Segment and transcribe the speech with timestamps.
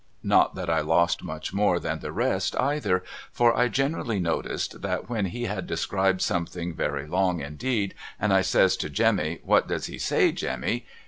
[0.23, 5.07] Not that I lost much more than the rest either, for I generally noticed that
[5.11, 9.85] when he had described something very long indeed and I says to Jemmy 'What does
[9.85, 10.87] he say Jemmy?'